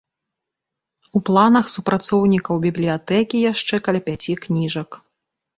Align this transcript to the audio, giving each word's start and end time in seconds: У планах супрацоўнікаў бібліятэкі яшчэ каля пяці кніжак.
У 1.19 1.21
планах 1.29 1.65
супрацоўнікаў 1.75 2.55
бібліятэкі 2.65 3.45
яшчэ 3.51 3.75
каля 3.89 4.01
пяці 4.09 4.33
кніжак. 4.49 4.89